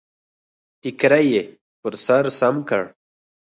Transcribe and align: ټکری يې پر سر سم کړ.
ټکری 0.81 1.25
يې 1.33 1.41
پر 1.81 1.93
سر 2.05 2.25
سم 2.39 2.55
کړ. 2.69 2.83